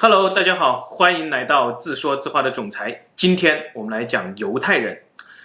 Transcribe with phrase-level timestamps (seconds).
[0.00, 3.06] Hello，大家好，欢迎来到自说自话的总裁。
[3.16, 5.02] 今天我们来讲犹太人。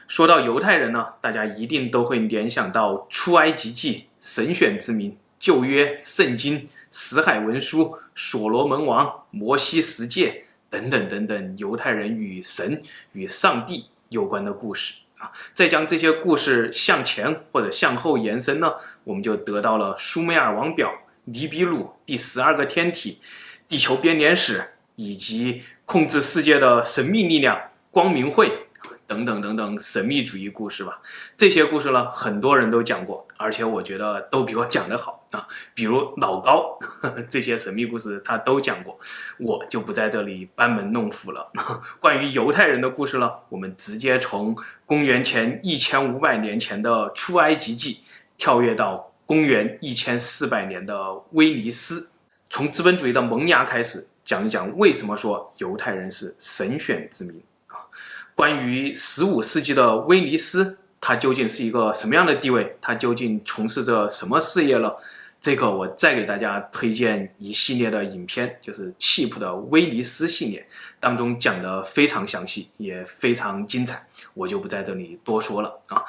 [0.08, 12.80] 说到犹太人呢，大家一定都会联想到出埃及记、神选之民、旧约圣经、死海文书、所罗门王、摩西十诫等等等等，犹太人与神
[13.14, 15.32] 与上帝有关的故事啊。
[15.56, 18.72] 再将这些故事向前或者向后延伸呢，
[19.04, 20.94] 我们就得到了苏美尔王表、
[21.24, 23.20] 尼比鲁、第十二个天体。
[23.74, 24.64] 地球编年史
[24.98, 28.68] 以及控制世界的神秘力量、光明会
[29.08, 31.02] 等等等等神秘主义故事吧。
[31.36, 35.48] 这些故事呢，很多人都讲过，而且我觉得都比我讲得好啊。
[35.74, 39.00] 比如老高呵呵， 这些神秘故事他都讲过，
[39.40, 41.52] 我就不在这里班门弄斧了。
[42.00, 44.56] 关于犹太人的故事呢，我们直接从
[44.86, 48.02] 公元前一千五百年前的出埃及记
[48.38, 52.12] 跳跃到公元一千四百年的威尼斯。
[52.54, 57.82] 从资本主义的萌芽开始讲一讲，为什么说犹太人是神选之民啊？
[58.36, 62.78] 关于十五世纪的威尼斯，它究竟是一个什么样的地位？
[62.80, 64.92] 它究竟从事着什么事业呢？
[65.42, 70.68] 这个我再给大家推荐一系列的影片，就是《Cheap 的威尼斯》系列，
[71.00, 74.06] 当中讲的非常详细，也非常精彩，
[74.36, 76.04] 我就不在这里多说了啊。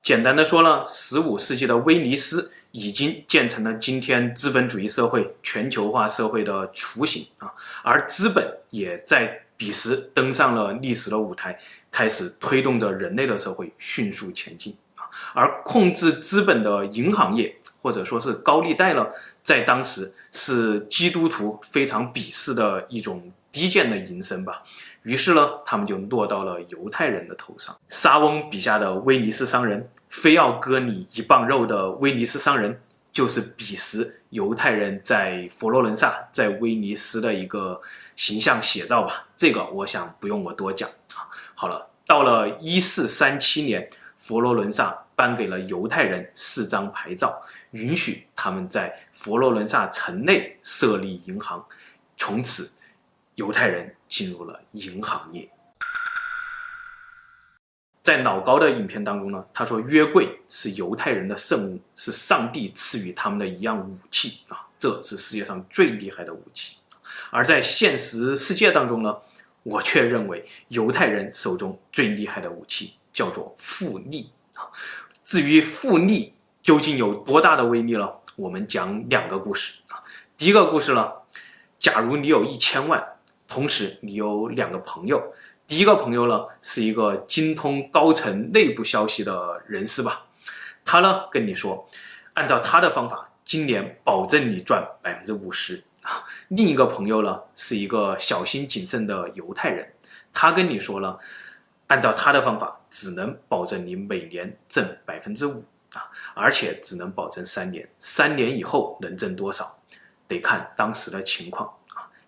[0.00, 2.52] 简单的说呢，十五世纪的威尼斯。
[2.72, 7.50] 已经建成了今天资本主义社会、全球化社会的雏形啊，
[7.82, 11.58] 而资本也在彼时登上了历史的舞台，
[11.90, 15.08] 开始推动着人类的社会迅速前进啊。
[15.32, 19.06] 而控制资本的银行业，或者说是高利贷呢，
[19.42, 24.62] 在当时是基督徒非常鄙视的一种低贱的营生吧。
[25.08, 27.74] 于是呢，他们就落到了犹太人的头上。
[27.88, 32.78] 莎翁笔下的威尼斯商人，非要割你一磅肉的威尼斯商人，
[33.10, 37.80] 就是彼时犹太人在佛罗伦萨、在威尼斯的一个
[38.16, 39.26] 形象写照吧。
[39.34, 41.24] 这个我想不用我多讲啊。
[41.54, 47.40] 好了，到了一四三七年，佛罗伦萨颁给了犹太人四张牌照，
[47.70, 51.64] 允许他们在佛罗伦萨城内设立银行，
[52.18, 52.70] 从此。
[53.38, 55.48] 犹太人进入了银行业。
[58.02, 66.78] 在老高的影片当中呢，他说约柜是犹太人的圣物，是上帝赐予他们的一样武器啊，这是世界上最厉害的武器。
[67.30, 69.16] 而在现实世界当中呢，
[69.62, 74.66] 我却认为犹太人手中最厉害的武器叫做复利啊。
[75.24, 78.10] 至于复利究竟有多大的威力呢？
[78.34, 80.02] 我们讲两个故事啊。
[80.36, 81.12] 第一个故事呢，
[81.78, 83.00] 假如你有一千万。
[83.48, 85.32] 同时，你有两个朋友。
[85.66, 90.26] 第一个朋友呢，是一个精通高层内部消息的人士吧。
[90.84, 91.88] 他呢跟你说，
[92.34, 96.24] 按照他的方法，今年保证你赚百分之五十啊。
[96.48, 99.92] 另一个朋友呢，是一个小心谨慎的犹太人，
[100.32, 101.18] 他跟你说了，
[101.88, 109.78] 按照他的方法，只能保证你每年挣百分之五啊，而且只能保证三年，三年以后能挣多少，
[110.26, 111.70] 得看当时的情况。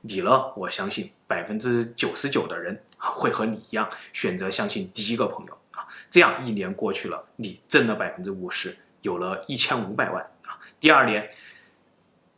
[0.02, 0.52] 你呢？
[0.56, 5.86] 我相信百分之九十九的人，会和你一样选择相信第一个朋友啊。
[6.08, 10.58] 这样一年过去了，你挣了百分之五十，有了一千五百万啊。
[10.80, 11.28] 第二年，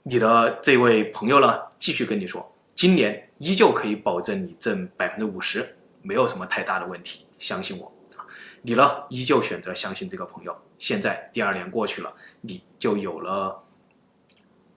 [0.02, 7.86] 你的这位朋友呢，继续跟你说，今年依旧可以保证你挣百分之五十，没有什么太大的问题，相信我
[8.16, 8.26] 啊。
[8.62, 10.56] 你呢，依旧选择相信这个朋友。
[10.78, 13.62] 现在第二年过去了，你就有了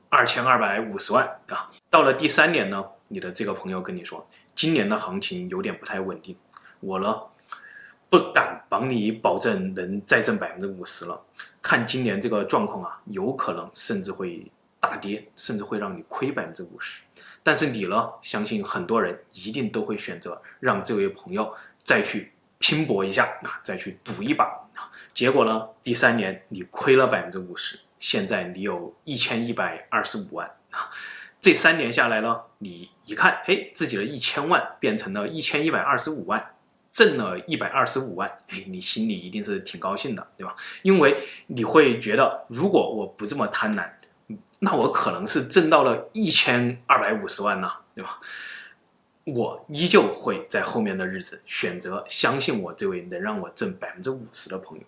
[0.09, 1.72] 二千二百五十万啊。
[1.95, 6.35] 到了第三年呢，你的这个朋友跟你说，今年的行情有点不太稳定，
[6.81, 7.17] 我呢
[8.09, 11.23] 不敢帮你保证能再挣百分之五十了，
[11.61, 14.45] 看今年这个状况啊，有可能甚至会
[14.78, 17.01] 大跌，甚至会让你亏百分之五十。
[17.41, 21.50] 但是你呢，相信很多人一定都会选择让这位朋友
[21.81, 24.91] 再去拼搏一下啊，再去赌一把啊。
[25.13, 30.91] 结果呢，第三年你亏了百分之五十，现在你有一千一百二十五万啊。
[31.45, 36.44] 这三年下来呢，你一看，哎，自己的一千万变成了一千一百二十五万，
[36.92, 40.56] 挣了一百二十五万，哎，你心里一定是挺高兴的，对吧？
[40.81, 41.15] 因为
[41.45, 43.88] 你会觉得，如果我不这么贪婪，
[44.57, 48.19] 那我可能是挣到了一千二百五十万呢，对吧？
[49.25, 54.83] 我依旧会在后面的日子选择相信我这位能让我挣百分之五十的朋友。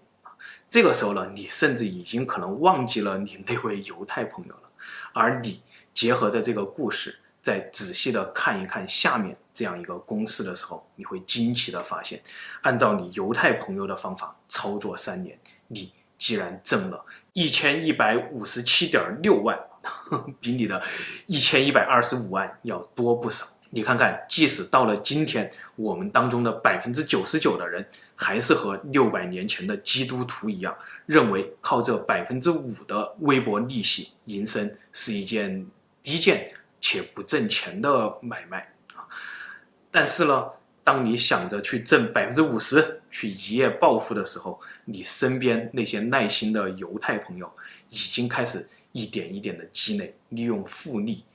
[0.71, 4.66] 这个时候呢，你甚至已经可能忘记了你那位犹太朋友了，
[5.13, 5.61] 而你。
[5.93, 12.21] 结合着这个故事，再仔细的看一看下面这样一个公式的时候，你会惊奇的发现，
[12.61, 15.35] 按照你犹太朋友的方法操作三年，
[15.65, 17.03] 你既然挣了
[17.33, 19.59] 一千一百五十七点六万，
[20.39, 20.79] 比你的
[21.25, 23.47] 一千一百二十五万要多不少。
[23.69, 27.85] 你看看，即使到了今天，我们当中的百分之九十九的人，
[28.15, 30.75] 还是和六百年前的基督徒一样，
[31.05, 35.65] 认为靠这百分之五的微薄利息营生是一件
[36.01, 38.59] 低贱且不挣钱的买卖
[38.95, 39.03] 啊。
[39.91, 40.45] 但是呢，
[40.83, 47.51] 当你想着去挣百分之五十，去一夜暴富的时候，你身边那些耐心的犹太朋友
[47.89, 51.25] 已经开始一点一点的积累，利用复利。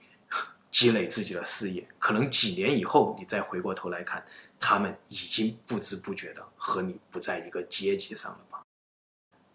[0.73, 4.25] 积累自己的事业，可能几年以后你再回过头来看，
[4.59, 8.63] 他们已经不知不觉的和你不在一个阶级上了吧。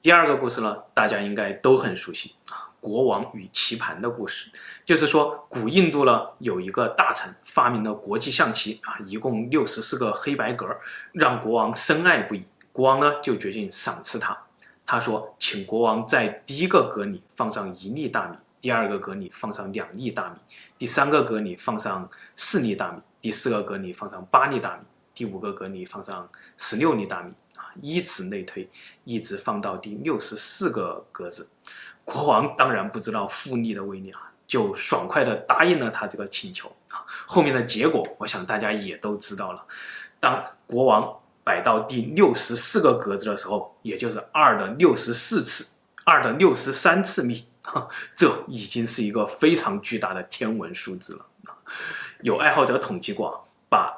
[0.01, 4.51] 第二个故事呢，大家应该都很熟悉啊，国王与棋盘的故事，
[4.85, 10.67] 就是说古印度呢有一个大臣发明了国际象棋啊，一共六十四个黑白格，
[11.11, 12.45] 让国王深爱不已。
[12.71, 14.37] 国王呢就决定赏赐他，
[14.85, 18.37] 他说，请国王在第一个格里放上一粒大米。
[18.59, 20.35] 第二个格里放上两粒大米，
[20.77, 24.83] 第三个格里放上四粒大米，第四个格里放上八粒大米，
[25.13, 26.27] 第五个格里放上
[26.57, 28.67] 十六粒大米啊，依此类推，
[29.03, 31.47] 一直放到第六十四个格子。
[32.03, 37.05] 国王当然不知道复利的威力啊，就爽快地答应了他这个请求啊。
[37.27, 39.63] 后面的结果，我想大家也都知道了。
[40.19, 45.75] 当国王摆到第六十四个格子的时候，也就是二的六十四次，
[46.05, 47.45] 二的六十三次幂。
[48.15, 51.25] 这已经是一个非常巨大的天文数字了。
[52.21, 53.95] 有爱好者统计过，把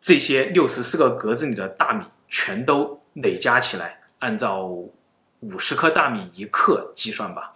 [0.00, 7.54] 这些六十四个格子里的大米全都累加起来，按照五十克大米一克计算吧，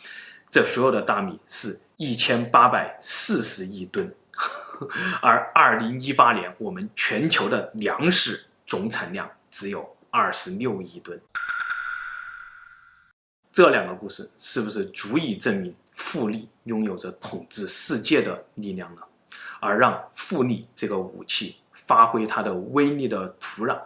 [0.51, 4.15] 这所有的大米是一千八百四十亿吨。
[5.23, 11.21] 而二零一八年，我们全球的粮食总产量只有二十六亿吨。
[13.57, 19.01] 这两个故事是不是足以证明复利拥有着统治世界的力量呢？
[19.61, 23.81] 而让复利这个武器发挥它的威力的土壤，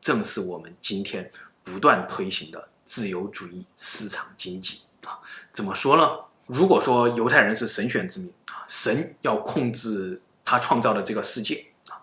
[0.00, 1.30] 正是我们今天
[1.62, 5.20] 不断推行的自由主义市场经济啊！
[5.52, 6.08] 怎么说呢？
[6.46, 12.00] 如果说犹太人是神选之民啊，神要控制他创造的这个世界啊，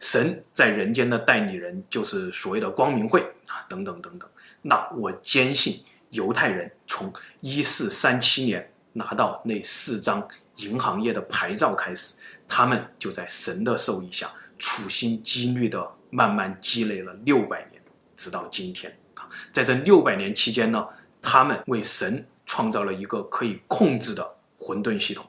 [0.00, 4.26] 神在人间的代理人就是所谓的光明会啊，等等等等，
[4.62, 5.84] 那我坚信。
[6.16, 10.26] 犹太人从一四三七年拿到那四张
[10.56, 12.16] 银行业的牌照开始，
[12.48, 17.80] 他们就在神的授意下，处心积虑地慢慢积累了六百年，
[18.16, 20.86] 直到今天啊，在这六百年期间呢，
[21.20, 24.26] 他们为神创造了一个可以控制的
[24.56, 25.26] 混沌系统，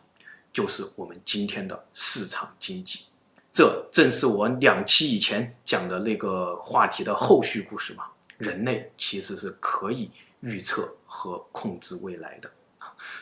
[0.53, 3.05] 就是我们今天的市场经济。
[3.51, 8.05] 这正是我两期以前讲的那个话题的后续故事嘛。
[8.37, 10.11] 人类其实是可以。
[10.41, 12.51] 预测和控制未来的，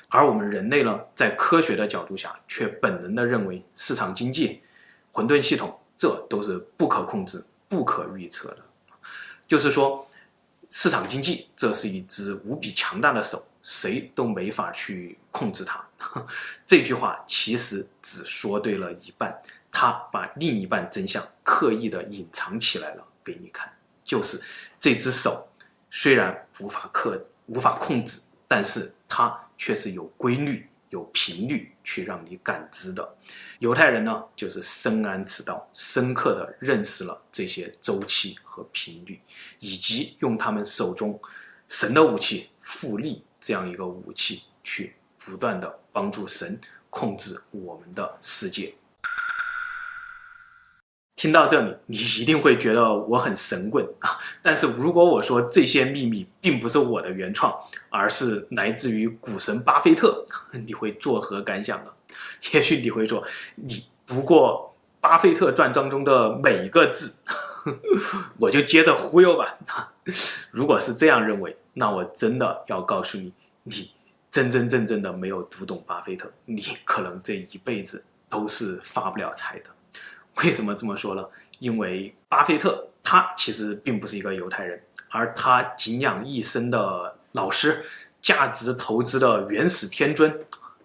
[0.10, 4.62] 而我们人类呢，在科学的角度下，却本能的认为市场经济、
[5.12, 8.58] 混沌系统，这都是不可控制、不可预测的。
[9.48, 10.06] 就是说，
[10.72, 15.84] 市场经济这是一只无比强大的手，谁都没法去控制它。
[16.68, 19.34] 这句话其实只说对了一半，
[19.72, 23.72] 他把另一半真相刻意地隐藏起来了给你看，
[24.04, 24.42] 就是
[24.80, 25.48] 这只手。
[25.98, 28.20] 虽然无法克、无法控制，
[28.50, 33.16] 但是它却是有规律、有频率去让你感知的。
[33.60, 39.22] 犹太人呢，就是深谙此道，深刻地认识了这些周期和频率，
[39.60, 41.18] 以及用他们手中
[41.70, 48.76] 神的武器——复利这样一个武器，去不断地帮助神控制我们的世界。
[51.16, 54.20] 听到这里，你一定会觉得我很神棍啊！
[54.44, 57.56] 但是如果我说这些秘密并不是我的原创，
[57.90, 61.92] 而是来自于股神巴菲特，你会作何感想呢？
[62.54, 63.24] 也许你会说，
[63.56, 67.20] 你读过《巴菲特传》当中的每一个字，
[68.38, 69.58] 我就接着忽悠吧。
[70.52, 73.32] 如果是这样认为，那我真的要告诉你，
[73.64, 73.92] 你
[74.30, 79.70] 真真正正的没有读懂巴菲特，你可能这一辈子都是发不了财的。
[80.44, 81.26] 为什么这么说呢？
[81.60, 87.86] 因为巴菲特他其实并不是一个犹太人，而他敬仰一生的老师、
[88.22, 90.38] 价值投资的原始天尊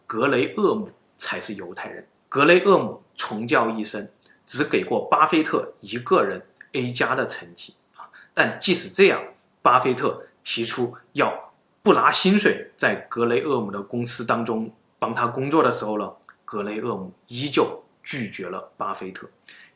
[0.07, 2.07] 格雷厄姆才是犹太人。
[2.29, 4.09] 格雷厄姆从教一生，
[4.47, 6.41] 只给过巴菲特一个人
[6.73, 8.09] A 加的成绩啊。
[8.33, 9.21] 但即使这样，
[9.63, 11.53] 巴菲特提出要
[11.83, 16.13] 不拿薪水在格雷厄姆的公司当中帮他工作的时候呢，
[16.45, 17.80] 格雷厄姆依旧。
[18.03, 19.29] 拒绝了巴菲特，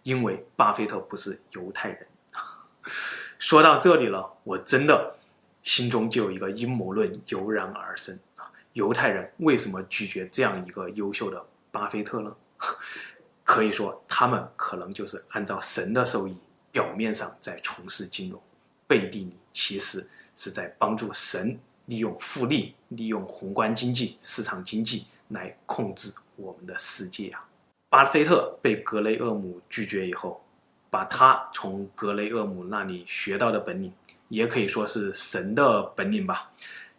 [0.03, 2.07] 因为巴菲特不是犹太人。
[3.39, 5.17] 说到这里了，我真的
[5.63, 8.51] 心中就有一个阴谋论油然而生啊！
[8.73, 12.35] 犹太人为什么拒绝这样一个优秀的巴菲特呢？
[13.45, 16.35] 可以说，他们可能就是按照神的授意，
[16.73, 18.41] 表面上在从事金融，
[18.87, 27.47] 背地里其实是在帮助神利用复利、利用宏观经济、市场经济来控制我们的世界啊！
[27.95, 30.45] 巴菲特被格雷厄姆拒绝以后，
[30.91, 33.93] 把他从格雷厄姆那里学到的本领，
[34.27, 36.51] 也可以说是神的本领吧。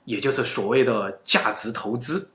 [0.05, 2.31] 也就是所谓的价值投资，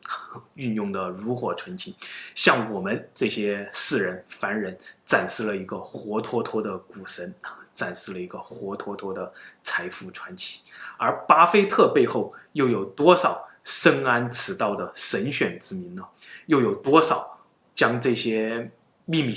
[0.56, 1.94] 运用的炉火纯青，
[2.34, 4.76] 向我们这些世人凡人
[5.06, 7.34] 展示了一个活脱脱的股神，
[7.74, 10.64] 展示了一个活脱脱的财富传奇。
[10.98, 16.04] 而巴菲特背后又有多少深谙此道的神选之民呢？
[16.44, 17.38] 又有多少
[17.80, 18.70] 将这些
[19.06, 19.34] 秘密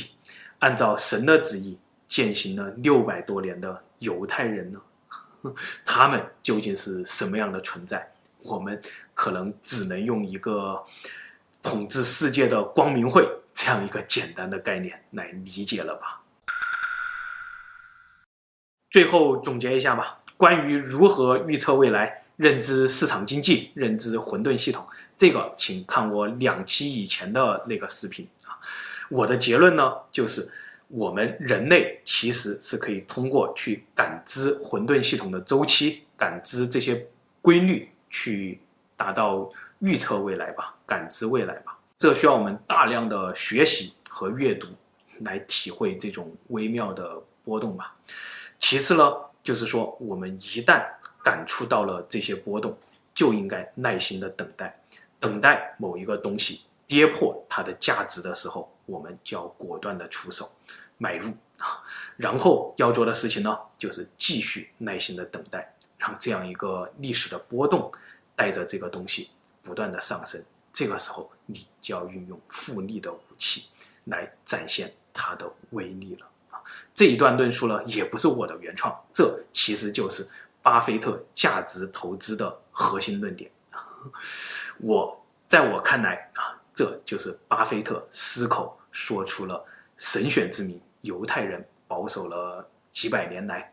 [0.59, 4.81] 按照神的旨意践行了六百多年的犹太人呢？
[5.85, 8.11] 他们究竟是什么样的存在？
[8.39, 8.81] 我们
[9.13, 10.83] 可能只能用一个
[11.61, 16.21] 统治世界的光明会这样一个简单的概念来理解了吧。
[18.91, 24.85] 最后总结一下吧，关于如何预测未来、认知市场经济、认知混沌系统，
[25.17, 28.57] 这个请看我两期以前的那个视频啊。
[29.09, 30.51] 我的结论呢，就是
[30.87, 37.07] 我们人类其实是可以通过去感知混沌系统的周期、感知这些
[37.41, 37.89] 规律。
[38.15, 38.59] 去
[38.95, 39.49] 达到
[39.79, 44.67] 预测未来吧，感知未来吧，这需要我们大量的学习和阅读
[45.21, 47.95] 来体会这种微妙的波动吧。
[48.59, 49.11] 其次呢，
[49.43, 50.85] 就是说我们一旦
[51.23, 52.77] 感触到了这些波动，
[53.15, 54.79] 就应该耐心的等待，
[55.19, 60.51] 等待某一个东西跌破它的价值的时候，我们就要果断的出手
[60.97, 61.81] 买入啊。
[62.17, 65.73] 然后要做的事情呢，就是继续耐心的等待。
[65.97, 67.89] 让这样一个历史的波动
[68.35, 69.29] 带着这个东西
[69.61, 73.69] 不断的上升，这个时候你就要运用复利的武器
[74.03, 76.59] 来展现它的威力了啊！
[76.93, 80.27] 这一段论述呢，也不是我的原创，这其实就是
[80.63, 83.51] 巴菲特价值投资的核心论点。
[84.81, 89.63] 我在我看来啊，这就是巴菲特失口说出了
[89.97, 93.71] 神选之名犹太人保守了几百年来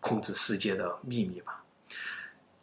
[0.00, 1.62] 控制世界的秘密吧。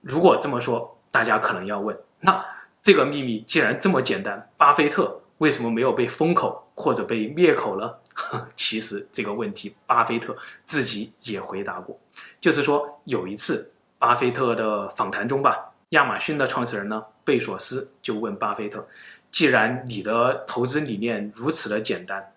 [0.01, 2.45] 如果这么说，大家可能要问：那
[2.83, 7.95] 这个秘密既然这么简单，巴菲特为什么没有被封口或者被灭口呢？
[8.55, 10.35] 其实这个问题，巴菲特
[10.65, 11.99] 自己也回答过，
[12.39, 18.87] 就是说有一次巴菲特的访谈中吧，亚马逊的创始人呢贝索斯就问巴菲特：
[19.29, 22.33] 既然你的投资理念如此的简单，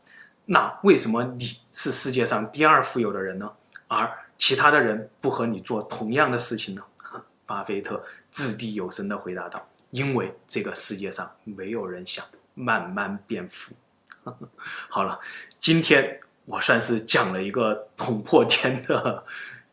[0.46, 3.50] 那为什么你是世界上第二富有的人呢？
[3.88, 6.82] 而其他的人不和你做同样的事情呢？
[7.46, 12.24] 巴菲特掷地有声地回答道：“因为这个世界上没有人想
[12.54, 13.74] 慢慢变富。
[14.88, 15.20] ”好了，
[15.60, 19.22] 今天我算是讲了一个捅破天的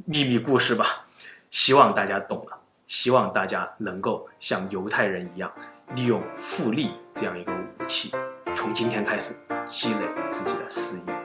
[0.06, 1.06] 秘密故事吧，
[1.50, 5.52] 希望大家懂了，希望大家能够像犹太人一样，
[5.96, 8.12] 利用复利这样一个武器，
[8.56, 9.36] 从今天开始
[9.68, 11.21] 积累自己的事业。